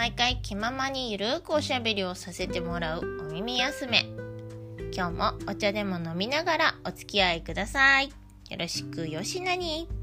[0.00, 4.06] 毎回気ままにゆるくおしゃべりをさせてもらうお耳休め。
[4.94, 8.06] 今日もお茶でも飲みながらお付き合いください。
[8.06, 8.12] よ
[8.58, 9.99] ろしくよしなに。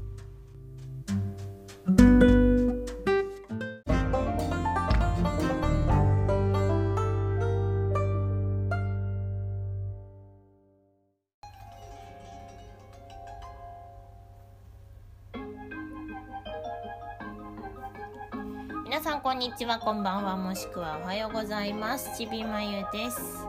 [18.88, 22.16] 皆さんこんにちはこんばんはもしくはおはようございます。
[22.16, 23.46] ちびまゆです。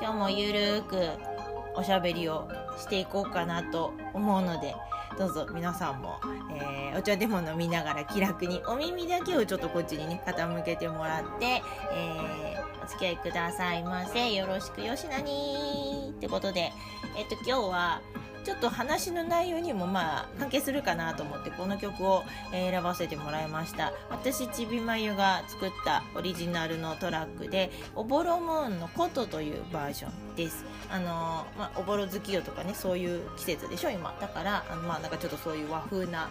[0.00, 0.96] 今日もゆるーく
[1.74, 4.76] おしゃべりをしていこうかなと思うので
[5.18, 6.20] どうぞ皆さんも、
[6.54, 14.32] えーお茶でも飲みながら気楽にお耳だけをちょっとこっちにね傾けてもらって、えーお付き合いくださいませ。
[14.32, 16.72] よろしくよしなにってことで
[17.16, 18.00] えっと今日は
[18.46, 23.92] ちょっと話の内容にもまあ関係するかなと思ってこの曲を、選ばせてもらいました。
[24.08, 30.64] 私ちびまゆが作ったオリジナルのトラックで「おぼろムーンのこと」というバージョンです。
[30.88, 34.14] あのまあ、おぼろ月夜とかねそういう季節でしょ今。
[34.20, 36.28] だからあのまあなんかちょっとそういう和風な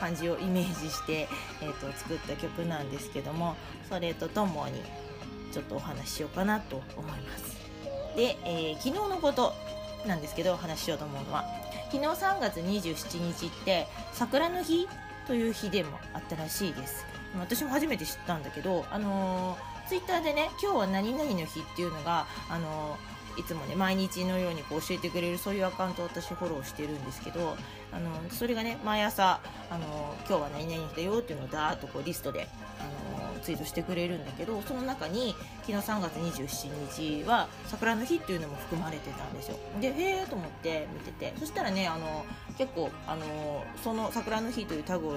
[0.00, 1.28] 感じをイメージして、
[1.60, 3.56] えー、と作った曲なんですけども
[3.90, 4.82] それとともに
[5.52, 7.58] ちょっとお話ししようかなと思います。
[8.16, 9.52] で、えー昨日のこと。
[10.06, 11.44] なんですけどお話ししようと思うのは。
[11.90, 14.86] 昨日3月27日って桜の日
[15.26, 17.06] という日でもあったらしいです。
[17.38, 27.56] 私も初めて知ったんだけどあのツイッター Twitter でね今日は何々の日っていうのがあのーいつもね毎日のようにこう教えてくれるそういうアカウントを私フォローしてるんですけど
[27.92, 29.40] あのそれがね毎朝
[29.70, 32.48] あの今日は何々日だよっていうのをダーッとこうリストで
[32.80, 32.90] あの
[33.38, 35.34] ツイートしてくれるんだけどその中に
[35.66, 39.56] 昨日3月27日は桜の日っていうのも含まれてたんですよ。
[39.80, 41.34] でへえと思って見てて。
[41.38, 42.24] そしたらねあの
[42.56, 45.12] 結構あのその桜の日というタグを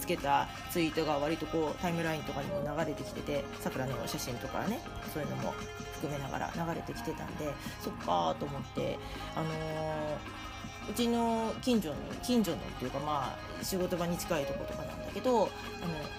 [0.00, 4.80] つけたツイートが割とこうタイムラインとかにも流れてきてて桜の写真とかね
[5.12, 5.54] そういうのも
[5.94, 8.98] 含めながら流れてきてたんでそっかーと思って
[9.34, 10.53] あのー
[10.90, 15.48] うちの近所の近所のっていうかまあ仕事場に近いとことかなんだけどあの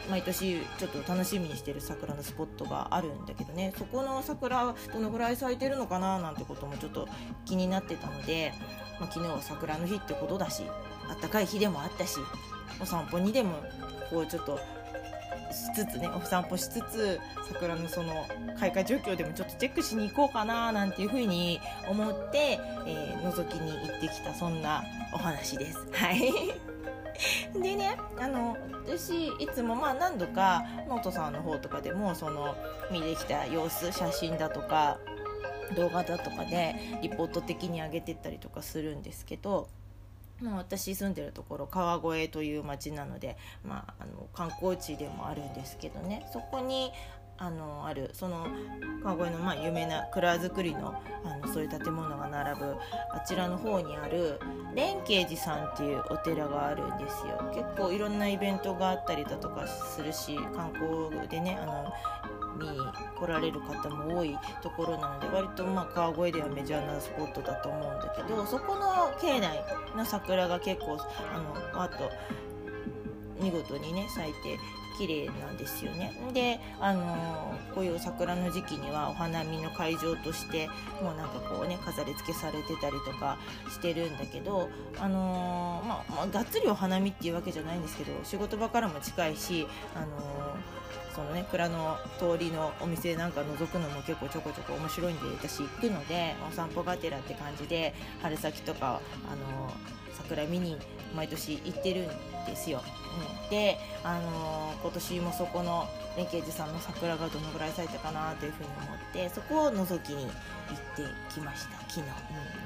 [0.09, 7.08] 毎年ちょっと楽しみにしてる桜のスポットがあるんだけどねそこの桜どのぐらい咲いてるのかななんてこともちょっと
[7.46, 8.53] 気になってたので、
[9.00, 10.64] まあ、昨日は桜の日ってことだし
[11.09, 12.18] あったかい日でもあったし
[12.82, 13.64] お散歩にでも
[14.09, 14.59] こうちょっと
[15.51, 18.28] しつつねお散歩しつつ桜のその
[18.59, 25.79] 開花状況でもちょっとチェックしに行こうかななんていうふうに思って、えー覗きに行ってきたそんなお話です。
[25.91, 26.31] はい
[27.53, 32.56] でねあの私いつもまあ何度かノートさんの方とかでもその
[32.91, 35.00] 見てきた様子写真だとか
[35.75, 39.67] 動画だとかでリポート的に上げてったりとかするんですけど
[40.41, 46.28] まあ、私住んでるところ川越という町なので、まあ、あの観光地でもあるんですけどね。
[46.34, 46.91] そこに
[47.38, 48.47] あのあるその
[49.03, 52.75] 川越のまあ有名な蔵造りのあのそういう建物が並ぶ
[53.12, 54.40] あちらの方にある
[54.73, 57.52] 蓮慶寺さんっていうお寺があるんですよ。
[57.53, 61.94] 結構いろんなイベントがあったりだとかするし観光でねあの
[62.55, 62.77] 見に
[63.19, 69.63] 来られる方も多いところなので割とまあ川越ではメジャーなスポットだと思うんだけどそこの境内
[69.95, 70.97] の桜が結構
[71.33, 72.09] あのわっと
[73.41, 74.59] 見事にね咲いて
[74.97, 76.13] 綺麗なんですよね。
[76.33, 80.67] であのこういう桜の時期にはお花見の会場として
[81.01, 83.38] もうなんかこうね飾り付けされてたりとか
[83.69, 84.69] してるんだけど
[85.00, 90.55] あのまあ、まあ、がっつりお花見っていうわけじゃないんですけど仕事場からも近いしあの
[91.13, 99.00] そのね蔵の通りのお店なんか覗くのも結構ちょこちょこ面白いんで私行くのでお散歩がてらって感じで春先とか
[99.31, 99.73] あの
[100.17, 100.78] 桜見に
[101.16, 102.07] 毎年行ってるん
[102.45, 102.81] ですよ、
[103.44, 112.01] うん、で、あの今年もそこの蓮慶寺さんの桜がどのぐらい咲いたかなというふうに思ってそこを覗きに行ってきました昨日、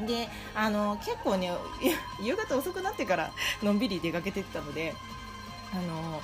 [0.02, 1.50] うん、で、あの結構ね
[2.22, 3.32] 夕方遅くなってから
[3.64, 4.94] のんびり出かけてったので
[5.72, 6.22] あの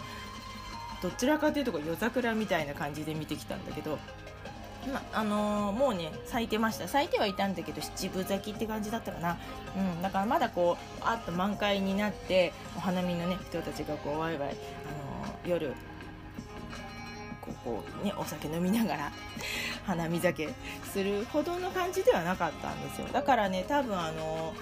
[1.02, 3.98] どちらかというと夜桜みたいな感じで見てきたんだけど
[4.92, 6.88] まあのーもうね咲いてました。
[6.88, 9.38] 咲いてはいたんだけど七分咲きって感じだったかな、
[9.78, 15.05] うん、だからまだこうあっと満開になってお花見のね人たちがこうワイワイ、あの
[15.46, 15.74] 夜
[17.42, 19.12] ここうねお酒飲みながら
[19.86, 20.50] 花見酒
[20.92, 23.08] するほどの感じではなかったんですよ。
[23.14, 24.54] だからね多分あの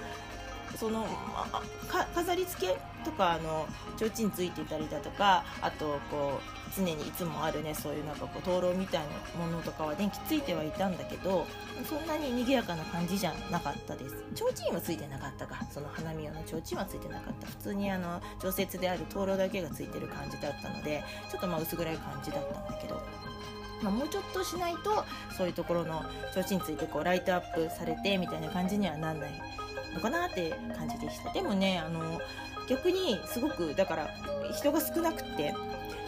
[0.77, 1.05] その
[2.13, 3.67] 飾り付けとかあの
[3.97, 9.01] 提灯ついてたりだとかあとこう常にいつもあるねそういうなんかこう灯籠みたい
[9.37, 11.45] なものとかは電気ついてはいたんだけど
[11.87, 14.15] そんなに賑やかな感じじゃなかったです。
[14.35, 15.65] 提灯はついてなかったか。
[15.71, 17.47] その花見用の提灯はついてなかった。
[17.47, 23.01] 普通にあの常設である灯籠だけがついてる感じだったのでちょっとまあ薄暗い感じだったんだけど。
[23.81, 25.03] ま、もうちょっとしないと
[25.37, 29.62] そういうところの提灯についてこうライトアップされてみたいな感じにはなんない。
[29.93, 31.31] のかなって感じでした。
[31.31, 32.19] でもねあの
[32.67, 34.09] 逆にすごくだから
[34.53, 35.53] 人が少なくて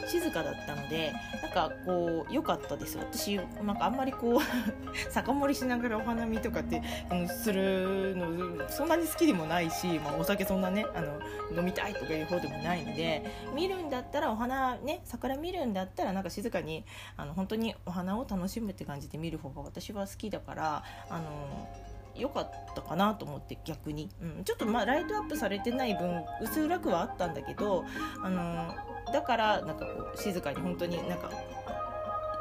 [0.07, 2.97] 静かだったのでなんかこう良かったです。
[2.97, 4.39] 私なんかあんまりこう
[5.11, 11.19] 酒盛りしながらお花見とかってあのするのそんなに好きでもないし、まあ、お酒そんなねあの
[11.59, 16.85] 飲みたいとかいう方でもないので見るんだったらお花ね桜見るんだったらなんか静かに
[17.17, 21.67] あの本当にお花を楽しむって感じで見る方が私は好きだからあの
[22.15, 27.85] 良かったかなと思って逆に、うん、ちょっとまあライトアップされてない分薄暗くはあったんだけど
[28.23, 28.73] あの
[29.11, 31.29] だからなんかこう静かに本当になんか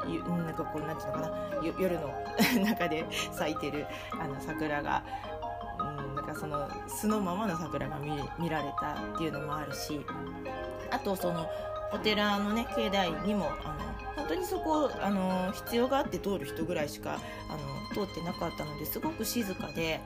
[0.05, 1.45] なんかこうなんていうのかな。
[1.79, 2.13] 夜の
[2.63, 5.03] 中で咲いてるあの桜が、
[5.79, 10.05] うん、なんかその素のままの桜が見られたっていうのもあるし
[10.91, 11.49] あとその
[11.95, 17.19] お寺のね境内にもあの本当にそこあの必要があって通る人ぐらいしか
[17.49, 20.01] あの通ってなかったのですごく静かで、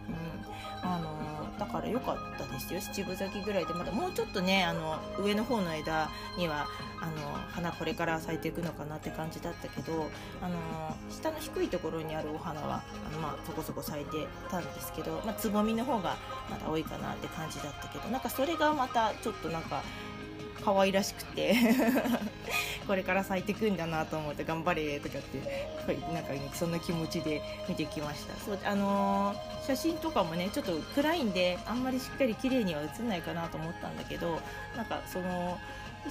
[0.83, 2.79] うん、あのだから良かったですよ。
[2.79, 6.67] 七分咲きぐらいでまだもうちょっとねあの上の方の枝には
[7.01, 7.11] あの
[7.51, 10.09] 花これから咲いていくのかなって感じだったけど
[10.41, 10.55] あの
[11.09, 16.17] 下の低いところにあるお花はあの、まあ、そこそこ咲いてたんですけど、まあ、つぼみの方が
[16.49, 19.81] まだ多いかなって感じだったけどなんかそれがまたちょっとなんか
[20.59, 21.55] 可愛らしくて
[22.87, 28.35] これから咲いていくんだなと思って頑張れとかってなんか、ね、そんな気持ちで見てきました。
[28.43, 34.39] そうあのー、写真とかもねちょっと暗いんであんまりしっかり綺麗には写んないかなと思ったんだけど
[34.75, 35.57] なんかその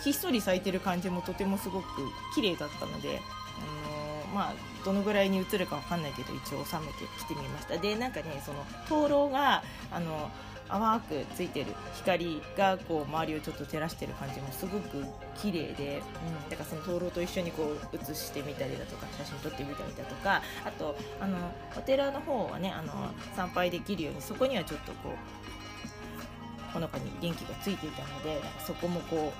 [0.02, 1.86] ひっそり咲いてる感じもとてもすごく
[2.34, 3.20] 綺麗だったので、
[3.56, 4.54] あの、まあ
[4.84, 7.78] どのぐらいに映るかわかんないけど一応収めてきてみました。
[7.78, 10.30] でなんかねその灯籠があの
[10.68, 15.04] 淡くついてる光がこう周りをちょっと照らしてる感じもすごく
[15.36, 16.02] 綺麗で、
[16.44, 21.36] うん、だからその灯籠と一緒にこう写してみたりだとか写真撮ってみたりだとかあとあの
[21.76, 22.92] お寺の方はねあの
[23.34, 29.32] 参拝できるようにそこにはちょっとこうほのかに電気がついていたのでそこもこ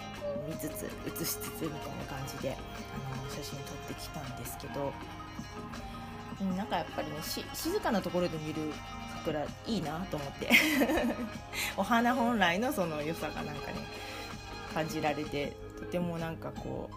[0.47, 4.93] う見つつ写しつつみたいな感じであの写真撮ってきたんですけど、
[6.41, 7.15] うん、なんかやっぱりね
[7.55, 8.73] 静かなところで見る
[9.17, 10.51] 桜いいなと思って。
[11.77, 13.75] お花本来のその良さがなんかね
[14.73, 16.91] 感じられてとてもなんかこ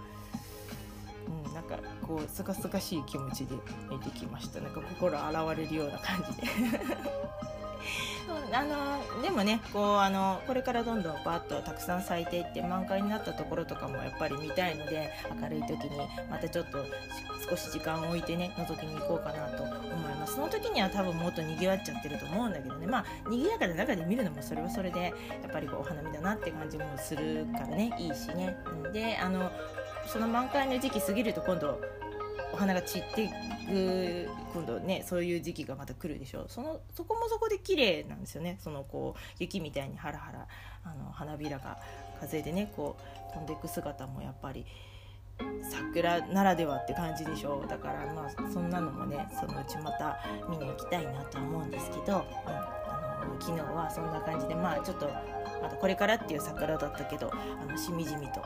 [1.27, 3.55] う、うん、なんかこうすがすがしい気持ちで
[3.89, 4.61] 見てきました。
[4.61, 6.47] なんか心洗われるような感じで。
[8.53, 15.09] あのでもねこうあのこれからどんどんバッとたくさん咲いていって満開になったところとかもやっぱり見たいので
[15.41, 15.97] 明るい時に
[16.29, 16.85] またちょっと
[17.49, 20.35] 少し時間を置いてね覗きに行こうかなと思います。
[20.35, 22.87] その時には多分もっと賑わっちゃってると思うんだけどね。
[22.87, 25.11] まあ賑やかな中で見るのもそれはそれでや
[25.47, 28.57] っぱりこうお花見だなって感じもするからねいいしね。
[28.93, 29.51] であの
[30.07, 31.79] その満開の時期過ぎると今度
[32.53, 36.45] お花が散っていく今度ねそういう時期がまた来るでしょう。
[36.47, 38.57] そのそこもそこで綺麗なんですよね。
[38.61, 40.47] そのこう雪みたいにハラハラ
[40.83, 41.77] あの花びらが
[42.19, 42.97] 風でねこ
[43.29, 44.65] う飛んでいく姿もやっぱり
[45.63, 47.67] 桜ならではって感じでしょう。
[47.67, 50.19] だからまあそんなのもねそのうちまた
[50.49, 55.09] 見に行きたいなとは思うんですけど、うん、あの昨日はそんな感じでまあちょっと
[55.61, 58.41] まだこれからっていう桜だったけどあのしみじみと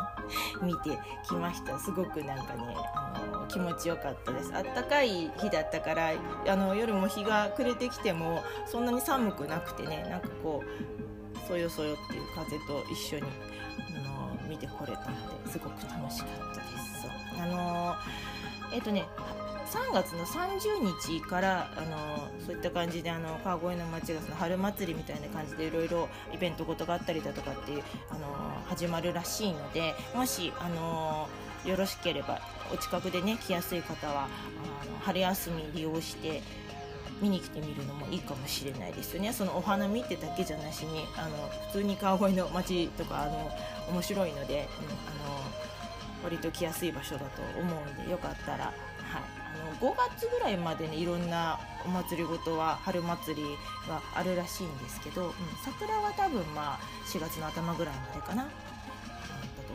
[0.62, 1.78] 見てきました。
[1.78, 4.52] すごくなんかねあの気持ちよかったです。
[4.54, 6.12] あったかい日だったから
[6.46, 13.22] あの夜も日が暮れてきてもそんなに寒くなくてねなんかこうそよそよっていう風と一緒に
[13.96, 17.08] あの見てこれたのですごく楽しかったです。
[17.40, 17.96] あの
[18.72, 19.06] えっ、とね
[19.70, 28.20] 3月の30日からあのそういった感じであの川越の町がその春祭りみたいな感じでいろいろイベントごとがあったりだとかっていうあの
[28.66, 31.28] 始まるらしいのでもしあの
[31.64, 32.40] よろしければ
[32.74, 34.26] お近くでね来やすい方はあ
[34.86, 36.42] の春休み利用して
[37.20, 39.32] 見に来てみるのもいいかもしれないですよね。
[39.32, 43.50] そのお花見ってだけじゃなしにあの普通に川越の街とかあの
[43.90, 45.40] 面白いので、うん、あの
[46.24, 53.42] 割と来やすい場所だと思うんでよかったら、はい、あの5月ぐらいまでねいろんなお祭りごとは春祭り
[53.88, 55.32] があるらしいんですけど、うん、
[55.64, 58.48] 桜は多分まあ4月の頭ぐらいまでかな。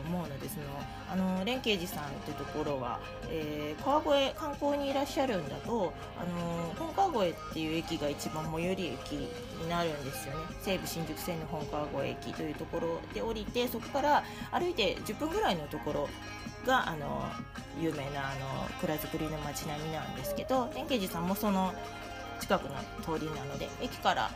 [0.06, 0.64] 思うのでその
[1.10, 10.40] あの蓮慶寺さんってところは、えー、川越観光にいらっしゃるんだとあの本川越っていう駅が一番最寄り駅になるんですよね。
[10.60, 16.08] 西武新宿線の本川越駅というところで降りてそこから歩いて10分ぐらいのところ
[16.66, 17.22] があの
[17.80, 21.72] 有名なあの蔵造りの街並みなんですけど蓮慶寺さんもその
[22.40, 24.30] 近くの通りなので駅から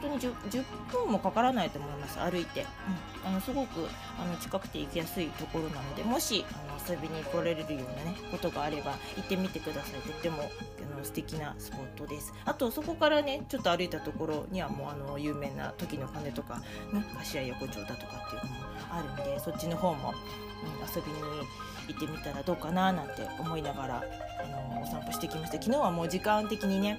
[0.00, 2.66] 当に 10, 10, 分もかからないと思います歩いて、
[3.24, 3.86] うん、あのすごく
[4.18, 10.00] あの近くて行きやすいところなのでもしあの遊びに来られるようなねことがあれば行ってみてください。
[10.00, 12.32] とってもあの素敵なスポットです。
[12.44, 16.56] あとそこからねちょっと歩いたところにはもうあの有名な時の鐘とか、
[16.92, 21.18] ね、柏横丁だとかっていうのもあるんでそっちの方も、うん、遊びに
[21.88, 24.04] 行ってみたらどうかななんて思いながら
[24.42, 25.60] あのお散歩してきました。
[25.60, 26.98] 昨日はもう時間的にね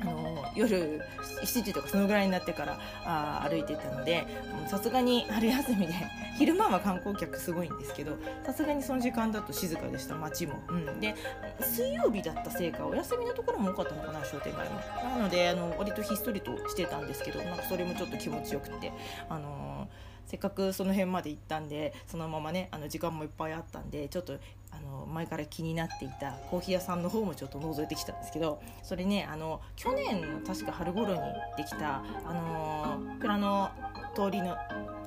[0.00, 1.00] あの夜
[1.42, 4.26] 7時とかそのぐらいになってからあ歩いていたので
[4.66, 5.94] さすがに春休みで
[6.38, 11.14] 昼間は観光客すごいんですけどさすがにその時間だと静かでした街も、うん、で
[11.60, 14.80] 水曜日だったせいかお休みのところも多かったのかな商店街も。
[15.16, 18.92] なのであの割とひっそりとしてたんですけどなんかそれもちょっと気持ちよくて
[19.28, 24.38] あのーせっかくその辺まで行ったんでそのままねあの時間もいっぱいあったんでちょっと
[24.70, 31.20] あの前から気になっていたコーヒー屋さんの方もちょっと覗いてきたんですけどそれねあの去年の確か春頃に
[31.56, 33.70] できたあの蔵の
[34.14, 34.56] 通りの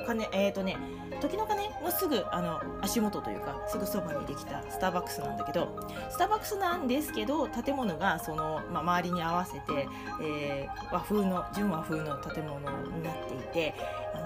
[0.06, 0.78] 金えっ、ー、とね
[1.22, 9.88] 時の鐘のすぐあの足元というかすぐそばにできたスターバックスなんだけどスターバックスなんですけど建物がその、まあ、周りに合わせて、
[10.22, 13.76] えー、和風の純和風の建物になっていて
[14.14, 14.25] あの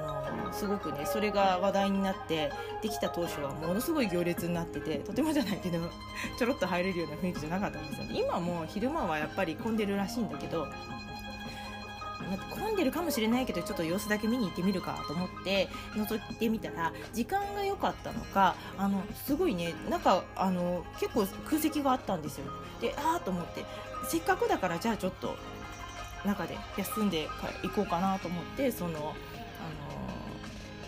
[0.51, 5.79] すごくねそれが話題になってできた当初はものすごい行列になっててとてもじゃないけど
[6.37, 8.19] ちょろっと入れるような雰囲気じゃなかったんですよね。
[8.19, 10.67] 今も昼間はやっぱり混んでるらしいんだけど
[12.51, 22.45] 混んでるかもしれないけどちょっと様子だけ見に行ってみるかと思って覗いてみたら時間が良かったのかあのすごいねなんかあの結構空席があったんですよ。
[22.81, 23.65] でああと思って
[24.07, 25.35] せっかくだからじゃあちょっと
[26.25, 27.27] 中で休んで
[27.63, 29.15] 行こうかなと思ってその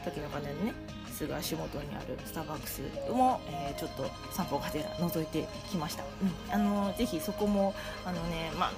[0.02, 0.74] 時の鐘のね
[1.12, 2.82] すぐ足元にあるスターバックス
[3.12, 8.72] も、えー、ちょっと散歩がてら覗いてきました、うん、あのぜひそこもあのねまあ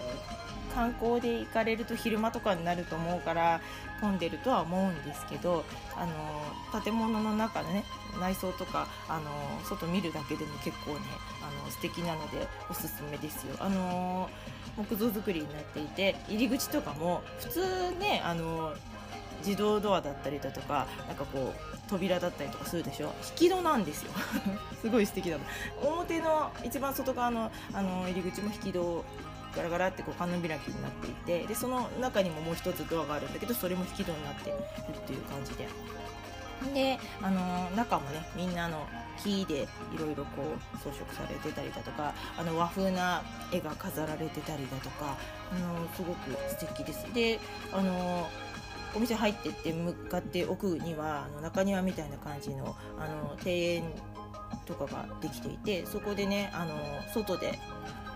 [0.73, 3.61] 観光で行かれると昼間とかになると思うから
[4.01, 5.63] 混んでるとは思うんですけど
[5.95, 7.83] あの建物の中のね
[8.19, 9.29] 内装とかあの
[9.63, 10.99] 外見るだけでも結構ね
[11.41, 13.55] あの素敵なのでおすすめですよ。
[13.59, 14.29] あの
[14.75, 18.73] 木造造りになっていて入り口とかも普通ねあの
[19.45, 23.13] 自動ドアだったりだとかなんかこう扉だったりとかするでしょ？
[23.31, 24.11] 引き戸なんですよ
[24.81, 25.37] すごい素敵だ
[25.81, 29.05] 表の一番外側のあの入り口も引き戸
[29.55, 34.55] ガラガラってこう観音開きになっていてでその中にももう一つドアがあるんだけどそれも引き戸になってる
[34.97, 35.67] っていう感じで。
[36.73, 38.87] で、あの中もねみんなの
[39.21, 43.21] 木でいろいろこう装飾されてたりだとかあの和風な
[43.51, 45.17] 絵が飾られてたりだとか、
[45.51, 47.13] あのすごく素敵です。
[47.13, 47.39] で、
[47.73, 48.29] あの
[48.95, 53.83] お店入ってって向かって奥にはあの中庭みたいな感じのあの庭園
[54.65, 56.73] とかができていてそこでねあの
[57.13, 57.59] 外で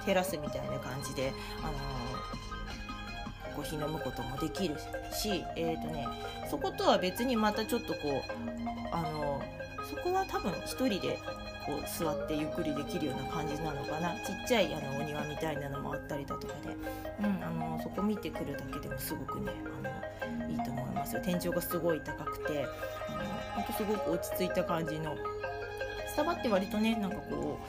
[0.08, 4.76] テラスみたいな感じで、あのー、コーヒー飲むこともできる
[5.12, 6.08] し、えーとね、
[6.50, 8.22] そことは別にまたちょっとこう、
[8.94, 9.42] あの、
[9.90, 11.20] そこは多分1人で
[11.66, 14.16] こう座ってゆっくりできるような感じなのかな。
[14.26, 16.70] ちっちゃいあのお庭みたいなのもあったりだとかで、
[17.20, 17.37] うん。
[17.82, 19.52] そこ見てくるだけでもすごくね
[20.30, 21.22] あのいいと思いますよ。
[21.24, 22.66] 天井がすごい高くて
[23.08, 25.16] あのほんとすごく落ち着いた感じの
[26.08, 27.60] スタバって割とねなんかこ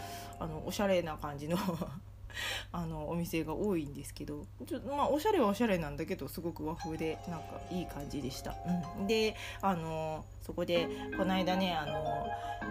[0.41, 1.57] うあのおしゃれな感じの
[2.73, 8.55] あのお店が多いんですけどちょまあおしゃれはおしゃれなんだけどすごく和風でなんかいい感じでした、
[8.99, 12.29] うん、であのそこでこの間ねあの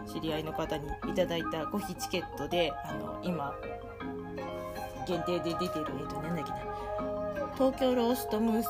[0.07, 3.53] 知り合いの方にいただいたコーヒーチケットであの今
[5.05, 7.16] 限定で出てるえっとなんだっけな。
[7.57, 8.69] 東京ローストムース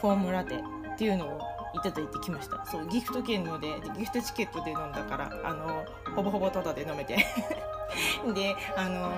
[0.00, 1.40] フォームラテっていうのを
[1.72, 2.66] いただいてきました。
[2.66, 5.84] そうギフト券のでギフトチケットで飲んだからあの
[6.16, 7.14] ほぼほぼタダで飲めて。
[8.34, 9.10] であの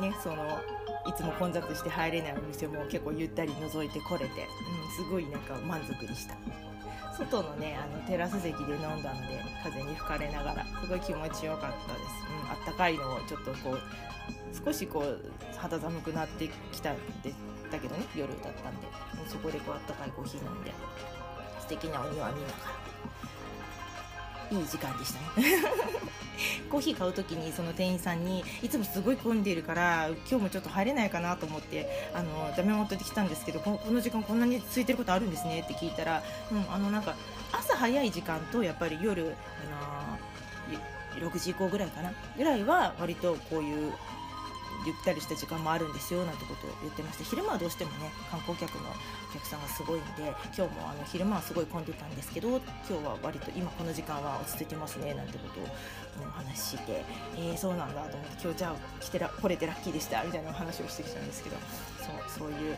[0.00, 0.58] ねその
[1.06, 6.34] いつも混雑して入れないお店も結構ゆったり覗いてこれて、うん、すごいなんか満足でした。
[7.16, 12.04] 外のねあのテラス席で飲んだので風に吹かれながらすごい気持ちよかったです、
[12.44, 13.80] うん、あったかいのをちょっとこう
[14.64, 15.20] 少しこう
[15.56, 19.14] 肌寒くなってきたんですだけどね夜だったんで。
[19.28, 20.72] そこでこうあったかいコーヒー飲んで
[21.60, 22.94] 素敵なお庭見ながら。
[24.50, 25.56] いい時間でしたね。
[26.70, 37.14] コーヒー買う時にその店員さんにいつもすごい混んでいるから今日もちょっと入れないかなと思ってあのダメ元で来たんですけどこの時間こんなに空いてることあるんですねって聞いたら、うん、あのなんか
[37.52, 39.34] 朝早い時間とやっぱり夜、
[41.12, 43.92] あのー、6時以降ぐらいかなぐらいは割とこういう
[44.84, 55.64] ゆったりした時間もあるんですよなんてことを言ってまして昼間はどうしてもね観光客のお客さんがすごいんで今日もあの昼間はすごい混んでたんですけど今日は割と今この時間は落ち着いてますねなんてことを
[56.26, 57.04] お話しして
[57.36, 61.56] えー、そうなんだと思って今日じゃあ来てら来れてラッキーでしたみたいなお話をしてきたんですけど
[61.98, 62.76] そうそういう、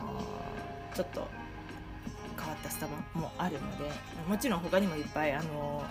[0.00, 1.26] あのー、ちょっと
[2.56, 3.90] ったスタバもあるので
[4.28, 5.84] もちろん他にもいっぱいあの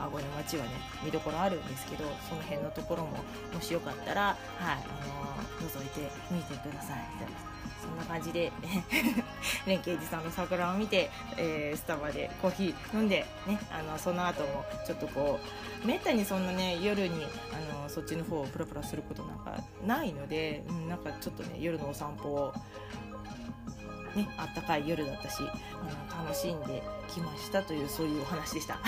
[0.00, 0.70] 青森の街はね
[1.04, 3.18] 見どころあるんですけどその辺のところも
[3.52, 4.76] もしよかったら、はいあ
[5.06, 5.22] の
[5.62, 6.98] 覗いてみてください。
[7.82, 8.52] そんな感じで
[9.66, 15.40] 連携寺さんの桜を見て、えー、スタバでコーヒー飲んで、ね、あのその後もちょっとこ
[15.82, 22.54] うめったにそんなね夜にあのそっちの方をプラプラすることなんかないので、うん、なんかちょっとね夜のお散歩を
[24.14, 28.78] ね、あったかい夜だったしあの楽しんできましたというそういうお話でした。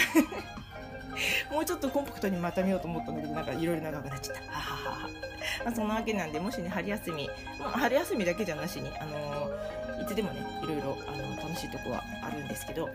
[1.52, 12.90] もうちょっとコンパクトにまとめようと思ったんだけどなんかいろいろ長くなっちゃった、ま、そんなわけなんでもしね春休み、まあ、春休みだけじゃなしに、あのー、いつでもねいろいろ、あの楽しいとこはあるんですけど、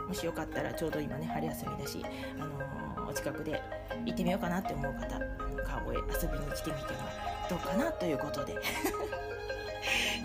[0.00, 2.02] うん、もしよかったらちょうど今ね春休みだし、
[2.38, 3.62] あのー、お近くで
[4.06, 5.18] 行ってみようかなって思う方
[5.64, 8.56] 川越遊びに来てみてはどうかなということで。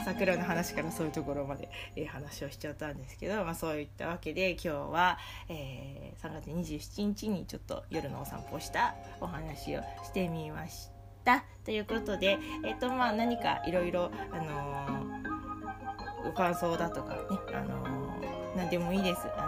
[0.08, 5.18] 桜の話からそういうところまで、えー、話をしちゃったんですけど、まあ、そういったわけで今日は、
[5.50, 10.90] えー、3月27日にちょっと夜のお散歩したお話をしてみまし
[11.26, 11.44] た。
[11.66, 17.20] ということで、えーとまあ、何かいろいろ、あのー、ご感想だとかね、
[17.54, 19.20] あのー、何でもいいです。
[19.36, 19.47] あ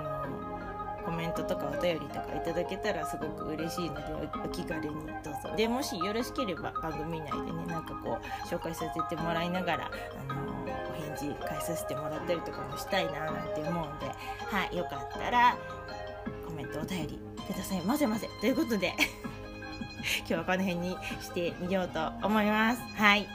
[1.09, 4.03] コメントとかお便りとかいただけたらすごく嬉しいので
[4.45, 5.55] お気軽にどうぞ。
[5.57, 9.91] でもしよろしければ番組内でねなんかこう紹介させてもらいながら、
[10.29, 14.05] あのー、お返事返させてもらったりとかもしたいななんて思うんで。
[14.05, 15.57] はいよかったら
[16.45, 17.81] コメントお便りください。
[17.81, 18.29] まぜまぜ。
[18.39, 18.93] ということで
[20.19, 22.81] 今日はこの辺にしてみようと思います。
[22.95, 23.27] はい。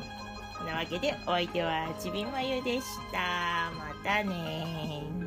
[0.64, 3.72] なわけでお相手はちびまゆでした。
[3.72, 5.24] またね